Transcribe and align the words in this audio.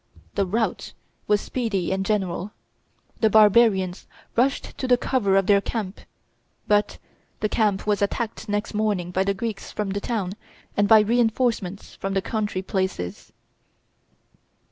The 0.33 0.47
rout 0.47 0.93
was 1.27 1.41
speedy 1.41 1.91
and 1.91 2.03
general; 2.03 2.53
the 3.19 3.29
barbarians 3.29 4.07
rushed 4.35 4.75
to 4.79 4.87
the 4.87 4.97
cover 4.97 5.35
of 5.37 5.45
their 5.45 5.61
camp; 5.61 6.01
but 6.67 6.97
the 7.39 7.47
camp 7.47 7.85
was 7.85 8.01
attacked 8.01 8.49
next 8.49 8.73
morning 8.73 9.11
by 9.11 9.23
the 9.23 9.35
Greeks 9.35 9.71
from 9.71 9.91
the 9.91 10.01
town 10.01 10.33
and 10.75 10.87
by 10.87 11.01
re 11.01 11.19
enforcements 11.19 11.93
from 11.93 12.15
the 12.15 12.21
country 12.23 12.63
places. 12.63 13.31